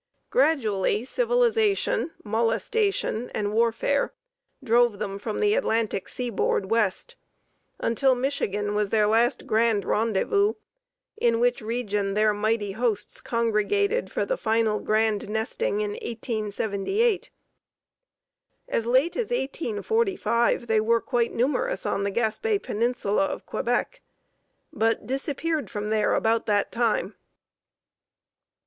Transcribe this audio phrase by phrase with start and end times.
[0.31, 4.11] Gradually civilization, molestation and warfare
[4.63, 7.15] drove them from the Atlantic seaboard west,
[7.79, 10.55] until Michigan was their last grand rendezvous,
[11.17, 17.29] in which region their mighty hosts congregated for the final grand nesting in 1878.
[18.69, 24.01] As late as 1845 they were quite numerous on the Gaspé Peninsula of Quebec,
[24.73, 27.13] but disappeared from there about that time.